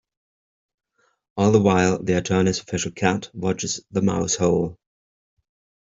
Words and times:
All 1.37 1.51
the 1.51 1.61
while, 1.61 2.01
the 2.01 2.17
attorney's 2.17 2.57
official 2.59 2.91
cat 2.91 3.29
watches 3.35 3.81
the 3.91 4.01
mouse-hole. 4.01 4.79